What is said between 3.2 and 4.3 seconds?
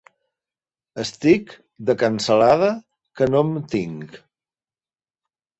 que no em tinc.